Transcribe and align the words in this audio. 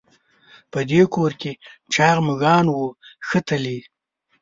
په 0.71 0.79
دې 0.89 1.01
کور 1.13 1.31
کې 1.41 1.51
چاغ 1.93 2.17
مږان 2.27 2.65
وو 2.69 2.85
ښه 3.27 3.39
تلي. 3.47 3.79